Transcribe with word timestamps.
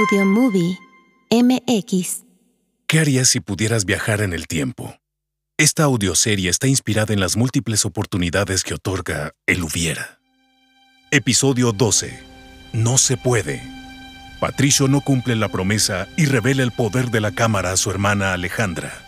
Audio 0.00 0.24
Movie 0.24 0.78
MX. 1.30 2.22
¿Qué 2.86 3.00
harías 3.00 3.28
si 3.28 3.40
pudieras 3.40 3.84
viajar 3.84 4.22
en 4.22 4.32
el 4.32 4.46
tiempo? 4.46 4.96
Esta 5.58 5.84
audioserie 5.84 6.48
está 6.48 6.68
inspirada 6.68 7.12
en 7.12 7.20
las 7.20 7.36
múltiples 7.36 7.84
oportunidades 7.84 8.62
que 8.62 8.72
otorga 8.72 9.32
el 9.46 9.62
hubiera. 9.62 10.20
Episodio 11.10 11.72
12. 11.72 12.18
No 12.72 12.96
se 12.96 13.18
puede. 13.18 13.62
Patricio 14.40 14.88
no 14.88 15.02
cumple 15.02 15.36
la 15.36 15.50
promesa 15.50 16.08
y 16.16 16.24
revela 16.24 16.62
el 16.62 16.72
poder 16.72 17.10
de 17.10 17.20
la 17.20 17.32
cámara 17.32 17.72
a 17.72 17.76
su 17.76 17.90
hermana 17.90 18.32
Alejandra. 18.32 19.04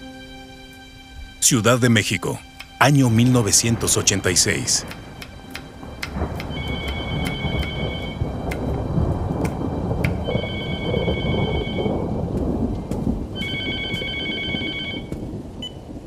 Ciudad 1.41 1.79
de 1.79 1.89
México, 1.89 2.39
año 2.79 3.09
1986. 3.09 4.85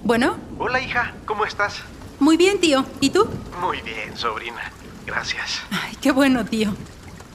Bueno, 0.05 0.37
Hola 0.59 0.79
hija, 0.81 1.13
¿cómo 1.25 1.45
estás? 1.45 1.81
muy 2.19 2.37
bien, 2.37 2.59
tío. 2.61 2.85
¿Y 2.99 3.09
tú? 3.09 3.27
Muy 3.59 3.81
bien, 3.81 4.15
sobrina. 4.15 4.71
Gracias. 5.03 5.63
Ay, 5.71 5.95
qué 5.99 6.11
bueno, 6.11 6.45
tío. 6.45 6.75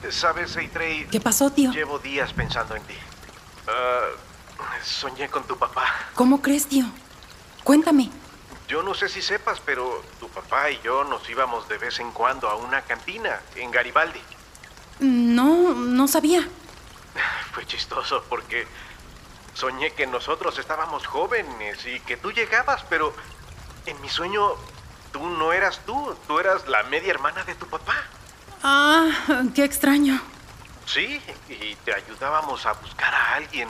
Sabes, 0.09 0.55
Eitrey, 0.55 1.05
¿Qué 1.11 1.19
pasó, 1.19 1.51
tío? 1.51 1.69
llevo 1.73 1.99
días 1.99 2.31
pensando 2.31 2.75
en 2.77 2.83
ti. 2.83 2.93
Ah, 3.67 4.07
soñé 4.83 5.27
con 5.29 5.43
tu 5.45 5.57
papá. 5.57 5.83
¿Cómo 6.15 6.41
crees, 6.41 6.65
tío? 6.67 6.85
Cuéntame. 7.65 8.09
Yo 8.69 8.81
no 8.83 8.93
sé 8.93 9.09
si 9.09 9.21
sepas, 9.21 9.59
pero 9.65 10.01
tu 10.21 10.29
papá 10.29 10.71
y 10.71 10.79
yo 10.81 11.03
nos 11.03 11.29
íbamos 11.29 11.67
de 11.67 11.77
vez 11.77 11.99
en 11.99 12.11
cuando 12.11 12.47
a 12.49 12.55
una 12.55 12.81
cantina 12.83 13.41
en 13.57 13.69
Garibaldi. 13.69 14.21
No, 15.01 15.73
no 15.73 16.07
sabía. 16.07 16.47
Fue 17.51 17.65
chistoso 17.65 18.23
porque 18.29 18.65
soñé 19.61 19.91
que 19.91 20.07
nosotros 20.07 20.57
estábamos 20.57 21.05
jóvenes 21.05 21.85
y 21.85 21.99
que 21.99 22.17
tú 22.17 22.31
llegabas, 22.31 22.83
pero 22.89 23.13
en 23.85 24.01
mi 24.01 24.09
sueño 24.09 24.55
tú 25.13 25.23
no 25.23 25.53
eras 25.53 25.81
tú, 25.85 26.15
tú 26.27 26.39
eras 26.39 26.67
la 26.67 26.81
media 26.83 27.11
hermana 27.11 27.43
de 27.43 27.53
tu 27.53 27.67
papá. 27.67 27.93
Ah, 28.63 29.07
qué 29.53 29.63
extraño. 29.63 30.19
Sí, 30.87 31.21
y 31.47 31.75
te 31.85 31.93
ayudábamos 31.93 32.65
a 32.65 32.73
buscar 32.73 33.13
a 33.13 33.35
alguien. 33.35 33.69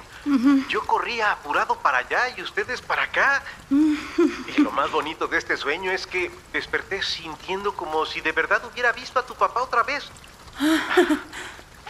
Yo 0.69 0.81
corría 0.87 1.33
apurado 1.33 1.75
para 1.79 1.97
allá 1.97 2.29
y 2.37 2.41
ustedes 2.41 2.81
para 2.81 3.03
acá. 3.03 3.43
Y 3.69 4.61
lo 4.61 4.71
más 4.71 4.89
bonito 4.91 5.27
de 5.27 5.39
este 5.39 5.57
sueño 5.57 5.91
es 5.91 6.07
que 6.07 6.31
desperté 6.53 7.03
sintiendo 7.03 7.75
como 7.75 8.05
si 8.05 8.21
de 8.21 8.31
verdad 8.31 8.63
hubiera 8.63 8.93
visto 8.93 9.19
a 9.19 9.25
tu 9.25 9.35
papá 9.35 9.61
otra 9.61 9.83
vez. 9.83 10.09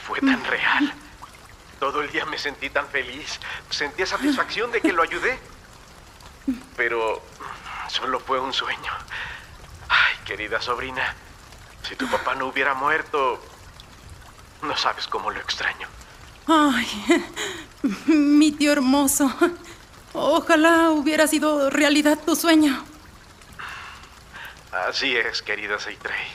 Fue 0.07 0.19
tan 0.21 0.43
real. 0.45 0.91
Todo 1.81 2.03
el 2.03 2.11
día 2.11 2.25
me 2.27 2.37
sentí 2.37 2.69
tan 2.69 2.87
feliz. 2.89 3.39
Sentía 3.71 4.05
satisfacción 4.05 4.71
de 4.71 4.81
que 4.81 4.93
lo 4.93 5.01
ayudé. 5.01 5.39
Pero 6.77 7.23
solo 7.89 8.19
fue 8.19 8.39
un 8.39 8.53
sueño. 8.53 8.91
Ay, 9.89 10.13
querida 10.23 10.61
sobrina, 10.61 11.15
si 11.81 11.95
tu 11.95 12.07
papá 12.07 12.35
no 12.35 12.45
hubiera 12.45 12.75
muerto, 12.75 13.43
no 14.61 14.77
sabes 14.77 15.07
cómo 15.07 15.31
lo 15.31 15.39
extraño. 15.39 15.87
Ay, 16.45 16.87
mi 18.05 18.51
tío 18.51 18.73
hermoso. 18.73 19.33
Ojalá 20.13 20.91
hubiera 20.91 21.25
sido 21.25 21.71
realidad 21.71 22.19
tu 22.23 22.35
sueño. 22.35 22.85
Así 24.71 25.17
es, 25.17 25.41
querida 25.41 25.79
Seitrey. 25.79 26.27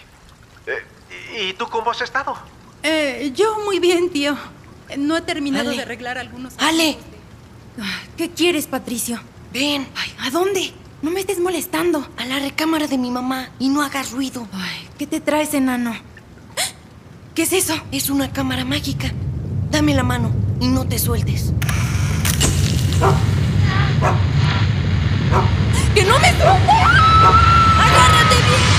Eh, 0.67 1.51
¿Y 1.51 1.53
tú 1.53 1.69
cómo 1.69 1.93
has 1.93 2.01
estado? 2.01 2.37
Eh, 2.83 3.31
yo 3.33 3.61
muy 3.61 3.79
bien, 3.79 4.11
tío. 4.11 4.37
No 4.99 5.17
he 5.17 5.21
terminado 5.23 5.69
Ale. 5.69 5.77
de 5.77 5.83
arreglar 5.83 6.19
algunos... 6.19 6.55
Ale, 6.59 6.97
¿Qué 8.17 8.31
quieres, 8.31 8.67
Patricio? 8.67 9.21
ven 9.53 9.87
Ay, 9.97 10.13
¿a 10.21 10.31
dónde? 10.31 10.73
No 11.03 11.11
me 11.11 11.21
estés 11.21 11.39
molestando. 11.41 12.09
a 12.17 12.25
la 12.25 12.39
recámara 12.39 12.87
de 12.87 12.97
mi 12.99 13.11
mamá 13.11 13.51
y 13.59 13.69
no 13.69 13.83
hagas 13.83 14.13
ruido. 14.13 14.49
Ay, 14.53 14.89
¿qué 14.99 15.07
te 15.07 15.21
traes, 15.21 15.53
enano? 15.55 15.95
¿Qué 17.35 17.43
es 17.43 17.53
eso? 17.53 17.75
Es 17.93 18.09
una 18.09 18.33
cámara 18.33 18.65
mágica. 18.65 19.13
Dame 19.71 19.95
la 19.95 20.03
mano 20.03 20.31
y 20.61 20.69
no 20.69 20.87
te 20.87 20.99
sueltes. 20.99 21.53
¡Que 25.95 26.03
no 26.05 26.19
me 26.19 26.29
suelte! 26.31 26.73
¡Agárrate 27.79 28.35
bien! 28.37 28.76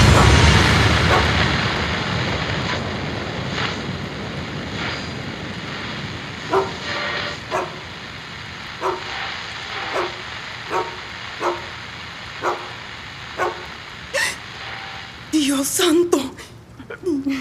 Santo. 15.68 16.18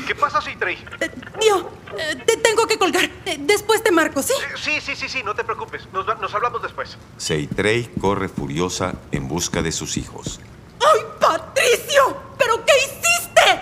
¿Qué 0.07 0.15
pasa, 0.15 0.41
Seitrey? 0.41 0.77
Eh, 1.01 1.09
tío, 1.39 1.71
eh, 1.97 2.17
te 2.27 2.37
tengo 2.39 2.67
que 2.67 2.79
colgar. 2.79 3.05
Eh, 3.25 3.37
después 3.41 3.83
te 3.83 3.93
marco, 3.93 4.23
¿sí? 4.23 4.33
Eh, 4.33 4.55
sí, 4.57 4.81
sí, 4.81 4.97
sí, 4.97 5.09
sí, 5.09 5.23
no 5.23 5.35
te 5.35 5.45
preocupes. 5.45 5.89
Nos, 5.93 6.35
hablamos 6.35 6.63
después. 6.63 6.99
Seitrey 7.17 7.91
corre 8.01 8.29
furiosa 8.29 8.95
en 9.13 9.29
busca 9.29 9.63
de 9.63 9.73
sus 9.73 9.97
hijos. 9.97 10.41
¡Ay, 10.81 11.01
Patricio! 11.21 12.17
¿Pero 12.39 12.65
qué 12.65 12.73
hiciste? 12.79 13.61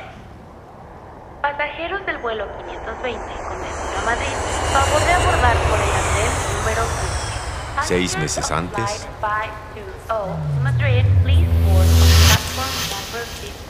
Pasajeros 1.43 2.05
del 2.07 2.19
vuelo 2.19 2.47
520 2.57 3.21
con 3.49 3.61
destino 3.61 3.99
a 4.01 4.05
Madrid, 4.07 4.35
favor 4.73 5.05
de 5.05 5.13
abordar 5.13 5.57
por 5.69 5.79
el 5.79 5.91
andén 5.91 6.33
número 6.57 6.83
15. 6.83 7.87
Seis 7.87 8.17
meses 8.17 8.51
antes. 8.51 9.07
Flight 9.21 9.53
520 9.75 10.63
Madrid, 10.63 11.05
please 11.23 11.47
board 11.67 11.87
on 11.87 12.09
platform 12.27 12.73
number 12.91 13.25
15. 13.43 13.64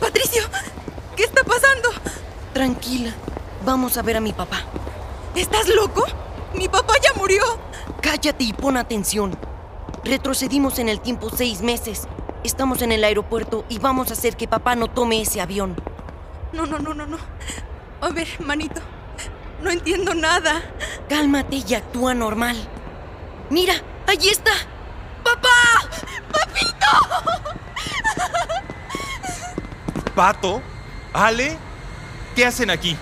Patricio, 0.00 0.42
¿qué 1.16 1.24
está 1.24 1.42
pasando? 1.44 1.88
Tranquila, 2.52 3.12
vamos 3.64 3.96
a 3.96 4.02
ver 4.02 4.16
a 4.16 4.20
mi 4.20 4.32
papá. 4.32 4.62
¿Estás 5.34 5.68
loco? 5.68 6.06
Mi 6.54 6.68
papá 6.68 6.94
ya 7.02 7.12
murió. 7.14 7.42
Cállate 8.00 8.44
y 8.44 8.52
pon 8.52 8.76
atención. 8.76 9.38
Retrocedimos 10.04 10.78
en 10.78 10.88
el 10.88 11.00
tiempo 11.00 11.30
seis 11.30 11.60
meses. 11.62 12.08
Estamos 12.44 12.82
en 12.82 12.92
el 12.92 13.04
aeropuerto 13.04 13.64
y 13.68 13.78
vamos 13.78 14.10
a 14.10 14.14
hacer 14.14 14.36
que 14.36 14.48
papá 14.48 14.74
no 14.74 14.88
tome 14.88 15.20
ese 15.20 15.40
avión. 15.40 15.76
No, 16.52 16.66
no, 16.66 16.78
no, 16.78 16.94
no, 16.94 17.06
no. 17.06 17.18
A 18.00 18.08
ver, 18.10 18.28
manito. 18.40 18.80
No 19.62 19.70
entiendo 19.70 20.14
nada. 20.14 20.62
Cálmate 21.08 21.62
y 21.66 21.74
actúa 21.74 22.14
normal. 22.14 22.56
Mira, 23.50 23.74
allí 24.06 24.28
está. 24.28 24.52
¡Papá! 25.24 25.48
¿Pato? 30.18 30.60
¿Ale? 31.12 31.56
¿Qué 32.34 32.44
hacen 32.44 32.70
aquí? 32.70 32.96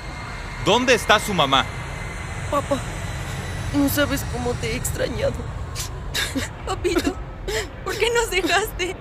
¿Dónde 0.66 0.92
está 0.92 1.18
su 1.18 1.32
mamá? 1.32 1.64
Papá, 2.50 2.76
no 3.72 3.88
sabes 3.88 4.22
cómo 4.30 4.52
te 4.52 4.72
he 4.72 4.76
extrañado. 4.76 5.32
Papito, 6.66 7.14
¿por 7.86 7.96
qué 7.96 8.10
nos 8.10 8.30
dejaste? 8.30 8.94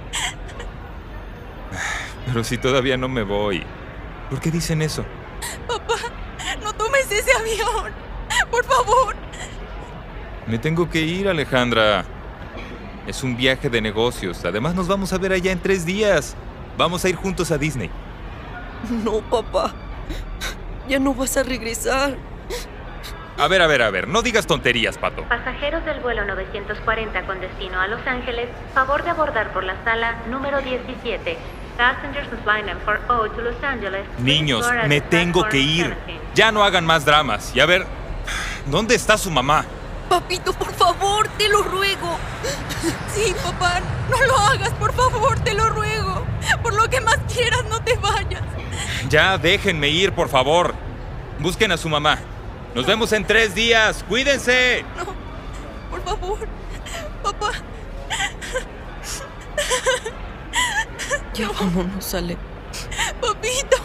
Pero 2.26 2.42
si 2.46 2.58
todavía 2.58 2.96
no 2.96 3.10
me 3.10 3.22
voy. 3.24 3.66
¿Por 4.30 4.40
qué 4.40 4.50
dicen 4.50 4.82
eso? 4.82 5.04
Papá, 5.68 5.96
no 6.64 6.72
tomes 6.72 7.12
ese 7.12 7.34
avión. 7.34 7.92
Por 8.50 8.64
favor. 8.64 9.14
Me 10.48 10.58
tengo 10.58 10.90
que 10.90 11.02
ir, 11.02 11.28
Alejandra. 11.28 12.06
Es 13.08 13.24
un 13.24 13.36
viaje 13.36 13.70
de 13.70 13.82
negocios. 13.82 14.46
Además, 14.46 14.74
nos 14.74 14.88
vamos 14.88 15.12
a 15.12 15.18
ver 15.18 15.34
allá 15.34 15.52
en 15.52 15.60
tres 15.60 15.86
días. 15.86 16.34
Vamos 16.78 17.04
a 17.04 17.10
ir 17.10 17.18
juntos 17.18 17.52
a 17.52 17.58
Disney. 17.58 17.92
No, 19.04 19.22
papá. 19.22 19.74
Ya 20.88 21.00
no 21.00 21.14
vas 21.14 21.36
a 21.38 21.44
regresar. 21.44 22.16
A 23.38 23.48
ver, 23.48 23.62
a 23.62 23.68
ver, 23.68 23.82
a 23.82 23.90
ver. 23.90 24.08
No 24.08 24.22
digas 24.22 24.48
tonterías, 24.48 24.98
Pato. 24.98 25.24
Pasajeros 25.28 25.84
del 25.86 26.00
vuelo 26.00 26.24
940 26.26 27.26
con 27.26 27.42
destino 27.42 27.82
a 27.82 27.88
Los 27.88 28.06
Ángeles, 28.08 28.48
favor 28.74 29.04
de 29.04 29.10
abordar 29.10 29.52
por 29.52 29.64
la 29.64 29.76
sala 29.84 30.16
número 30.30 30.62
17. 30.62 31.38
Passengers 31.78 32.30
flight 32.44 32.66
number 32.66 33.02
0 33.08 33.32
to 33.36 33.42
Los 33.42 33.62
Angeles. 33.62 34.06
Niños, 34.20 34.66
me 34.88 35.02
tengo 35.02 35.44
que 35.50 35.58
ir. 35.58 35.88
17. 35.88 36.20
Ya 36.34 36.52
no 36.52 36.64
hagan 36.64 36.86
más 36.86 37.04
dramas. 37.04 37.52
Y 37.54 37.60
a 37.60 37.66
ver, 37.66 37.86
¿dónde 38.68 38.96
está 38.96 39.18
su 39.18 39.30
mamá? 39.30 39.66
Papito, 40.08 40.54
por 40.54 40.72
favor, 40.74 41.28
te 41.38 41.50
lo 41.50 41.64
ruego. 41.64 42.18
Sí, 43.14 43.34
papá, 43.44 43.82
no 44.10 44.24
lo 44.26 44.38
hagas, 44.38 44.70
por 44.74 44.94
favor, 44.94 45.40
te 45.40 45.54
lo 45.54 45.68
ruego. 45.70 46.24
Por 46.62 46.74
lo 46.74 46.88
que 46.90 47.02
más 47.02 47.18
quieras, 47.34 47.66
no 47.70 47.82
te 47.82 47.96
vayas. 47.98 48.44
Ya, 49.10 49.38
déjenme 49.38 49.90
ir, 49.90 50.12
por 50.12 50.30
favor. 50.30 50.74
Busquen 51.40 51.72
a 51.72 51.78
su 51.78 51.90
mamá. 51.90 52.20
Nos 52.74 52.86
vemos 52.86 53.12
en 53.14 53.26
tres 53.26 53.56
días. 53.56 54.04
Cuídense. 54.08 54.84
No, 54.98 55.06
por 55.90 56.04
favor, 56.04 56.48
papá. 57.24 57.52
Ya 61.34 61.50
vámonos, 61.50 62.14
Ale. 62.14 62.38
Papito. 63.22 63.78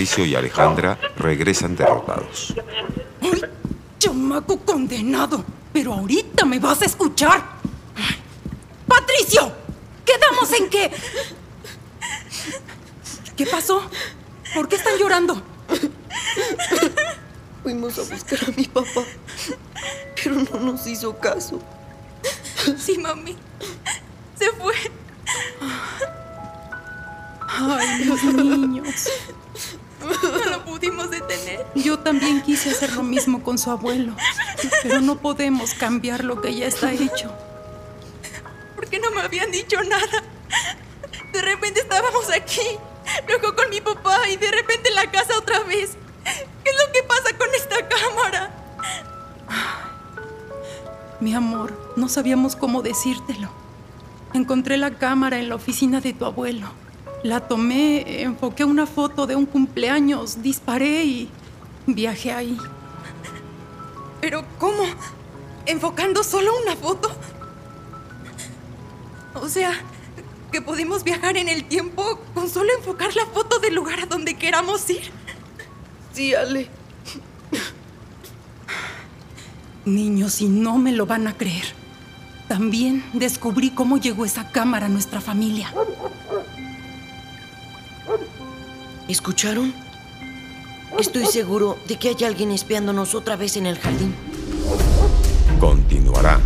Patricio 0.00 0.24
y 0.24 0.34
Alejandra 0.34 0.98
regresan 1.18 1.76
derrotados. 1.76 2.54
¡Ay, 3.20 3.42
chamaco 3.98 4.58
condenado! 4.60 5.44
Pero 5.74 5.92
ahorita 5.92 6.46
me 6.46 6.58
vas 6.58 6.80
a 6.80 6.86
escuchar. 6.86 7.44
¡Patricio! 8.88 9.52
¿Quedamos 10.02 10.52
en 10.54 10.70
qué? 10.70 10.90
¿Qué 13.36 13.44
pasó? 13.44 13.90
¿Por 14.54 14.68
qué 14.68 14.76
están 14.76 14.96
llorando? 14.98 15.42
Fuimos 17.62 17.98
a 17.98 18.02
buscar 18.10 18.38
a 18.48 18.52
mi 18.56 18.64
papá, 18.64 19.02
pero 20.24 20.36
no 20.36 20.60
nos 20.60 20.86
hizo 20.86 21.14
caso. 21.18 21.60
Sí, 22.78 22.96
mami. 22.96 23.36
Se 24.38 24.50
fue. 24.52 24.72
Ay, 27.46 28.04
los 28.06 28.24
niños. 28.24 29.10
Yo 31.74 31.98
también 31.98 32.42
quise 32.42 32.70
hacer 32.70 32.92
lo 32.94 33.02
mismo 33.02 33.42
con 33.42 33.58
su 33.58 33.70
abuelo, 33.70 34.14
pero 34.82 35.00
no 35.00 35.18
podemos 35.18 35.74
cambiar 35.74 36.24
lo 36.24 36.40
que 36.40 36.54
ya 36.54 36.66
está 36.66 36.92
hecho. 36.92 37.32
¿Por 38.74 38.88
qué 38.88 38.98
no 38.98 39.10
me 39.10 39.20
habían 39.20 39.50
dicho 39.50 39.82
nada? 39.82 40.22
De 41.32 41.42
repente 41.42 41.80
estábamos 41.80 42.28
aquí, 42.30 42.78
luego 43.28 43.54
con 43.54 43.70
mi 43.70 43.80
papá 43.80 44.28
y 44.28 44.36
de 44.36 44.50
repente 44.50 44.88
en 44.88 44.96
la 44.96 45.10
casa 45.10 45.38
otra 45.38 45.60
vez. 45.60 45.96
¿Qué 46.24 46.70
es 46.70 46.76
lo 46.86 46.92
que 46.92 47.02
pasa 47.04 47.36
con 47.38 47.48
esta 47.54 47.76
cámara? 47.88 48.50
Mi 51.20 51.34
amor, 51.34 51.72
no 51.96 52.08
sabíamos 52.08 52.56
cómo 52.56 52.82
decírtelo. 52.82 53.50
Encontré 54.32 54.76
la 54.76 54.92
cámara 54.92 55.38
en 55.38 55.48
la 55.48 55.54
oficina 55.54 56.00
de 56.00 56.12
tu 56.12 56.24
abuelo. 56.24 56.68
La 57.22 57.40
tomé, 57.40 58.22
enfoqué 58.22 58.64
una 58.64 58.86
foto 58.86 59.26
de 59.26 59.36
un 59.36 59.44
cumpleaños, 59.44 60.42
disparé 60.42 61.04
y 61.04 61.30
viajé 61.86 62.32
ahí. 62.32 62.56
¿Pero 64.20 64.44
cómo? 64.58 64.82
¿Enfocando 65.66 66.24
solo 66.24 66.50
una 66.62 66.76
foto? 66.76 67.10
O 69.34 69.48
sea, 69.48 69.72
que 70.50 70.62
pudimos 70.62 71.04
viajar 71.04 71.36
en 71.36 71.48
el 71.48 71.64
tiempo 71.64 72.18
con 72.34 72.48
solo 72.48 72.70
enfocar 72.76 73.14
la 73.14 73.26
foto 73.26 73.58
del 73.58 73.74
lugar 73.74 74.00
a 74.00 74.06
donde 74.06 74.34
queramos 74.34 74.88
ir. 74.90 75.10
Sí, 76.12 76.34
Ale. 76.34 76.68
Niños, 79.84 80.40
y 80.40 80.48
no 80.48 80.78
me 80.78 80.92
lo 80.92 81.06
van 81.06 81.26
a 81.26 81.36
creer. 81.36 81.64
También 82.48 83.04
descubrí 83.12 83.70
cómo 83.70 83.98
llegó 83.98 84.24
esa 84.24 84.50
cámara 84.50 84.86
a 84.86 84.88
nuestra 84.88 85.20
familia. 85.20 85.72
¿Escucharon? 89.10 89.74
Estoy 90.96 91.26
seguro 91.26 91.76
de 91.88 91.96
que 91.96 92.10
hay 92.10 92.24
alguien 92.24 92.52
espiándonos 92.52 93.16
otra 93.16 93.34
vez 93.34 93.56
en 93.56 93.66
el 93.66 93.76
jardín. 93.76 94.14
Continuará. 95.58 96.38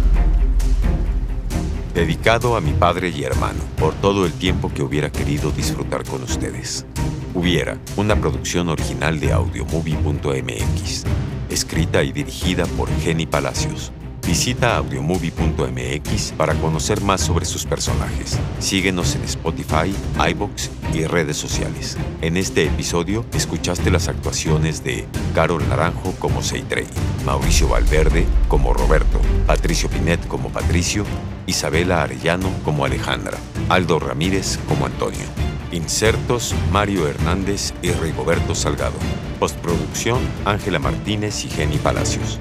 Dedicado 1.92 2.56
a 2.56 2.62
mi 2.62 2.72
padre 2.72 3.10
y 3.10 3.22
hermano 3.22 3.60
por 3.76 3.92
todo 3.94 4.24
el 4.24 4.32
tiempo 4.32 4.72
que 4.72 4.82
hubiera 4.82 5.12
querido 5.12 5.50
disfrutar 5.50 6.04
con 6.04 6.22
ustedes. 6.22 6.86
Hubiera, 7.34 7.78
una 7.98 8.18
producción 8.18 8.70
original 8.70 9.20
de 9.20 9.32
audiomovie.mx, 9.32 11.04
escrita 11.50 12.02
y 12.02 12.12
dirigida 12.12 12.64
por 12.64 12.88
Jenny 13.00 13.26
Palacios. 13.26 13.92
Visita 14.26 14.76
audiomovie.mx 14.78 16.32
para 16.32 16.54
conocer 16.54 17.02
más 17.02 17.20
sobre 17.20 17.44
sus 17.44 17.66
personajes. 17.66 18.38
Síguenos 18.58 19.14
en 19.16 19.24
Spotify, 19.24 19.94
iBox 20.30 20.70
y 20.94 21.04
redes 21.04 21.36
sociales. 21.36 21.98
En 22.22 22.38
este 22.38 22.64
episodio 22.64 23.26
escuchaste 23.34 23.90
las 23.90 24.08
actuaciones 24.08 24.82
de 24.82 25.06
Carol 25.34 25.68
Naranjo 25.68 26.12
como 26.18 26.42
Seitrey, 26.42 26.86
Mauricio 27.26 27.68
Valverde 27.68 28.26
como 28.48 28.72
Roberto, 28.72 29.20
Patricio 29.46 29.90
Pinet 29.90 30.26
como 30.26 30.48
Patricio, 30.48 31.04
Isabela 31.46 32.02
Arellano 32.02 32.48
como 32.64 32.86
Alejandra, 32.86 33.36
Aldo 33.68 33.98
Ramírez 33.98 34.58
como 34.68 34.86
Antonio. 34.86 35.26
Insertos 35.70 36.54
Mario 36.72 37.08
Hernández 37.08 37.74
y 37.82 37.90
Rigoberto 37.90 38.54
Salgado. 38.54 38.96
Postproducción 39.38 40.20
Ángela 40.46 40.78
Martínez 40.78 41.44
y 41.44 41.50
Jenny 41.50 41.76
Palacios. 41.76 42.38